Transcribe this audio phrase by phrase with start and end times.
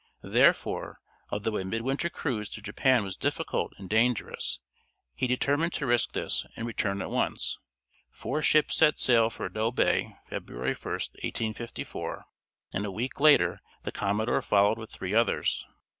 [0.23, 0.99] Therefore,
[1.29, 4.57] although a midwinter cruise to Japan was difficult and dangerous,
[5.13, 7.59] he determined to risk this and return at once.
[8.09, 12.25] Four ships set sail for Yedo Bay February 1, 1854,
[12.73, 15.67] and a week later the commodore followed with three others.